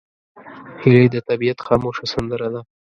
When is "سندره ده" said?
2.13-2.61